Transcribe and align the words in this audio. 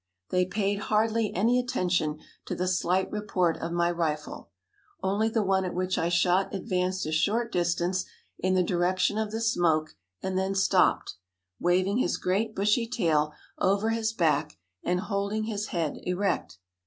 They 0.31 0.47
paid 0.47 0.79
hardly 0.79 1.31
any 1.35 1.59
attention 1.59 2.19
to 2.45 2.55
the 2.55 2.67
slight 2.67 3.11
report 3.11 3.55
of 3.57 3.71
my 3.71 3.91
rifle; 3.91 4.49
only 5.03 5.29
the 5.29 5.43
one 5.43 5.63
at 5.63 5.75
which 5.75 5.95
I 5.95 6.09
shot 6.09 6.55
advanced 6.55 7.05
a 7.05 7.11
short 7.11 7.51
distance 7.51 8.05
in 8.39 8.55
the 8.55 8.63
direction 8.63 9.19
of 9.19 9.29
the 9.29 9.39
smoke 9.39 9.93
and 10.23 10.35
then 10.39 10.55
stopped, 10.55 11.17
waving 11.59 11.97
his 11.99 12.17
great 12.17 12.55
bushy 12.55 12.87
tail 12.87 13.33
over 13.59 13.91
his 13.91 14.11
back 14.11 14.57
and 14.83 15.01
holding 15.01 15.43
his 15.43 15.67
head 15.67 15.97
erect. 16.01 16.57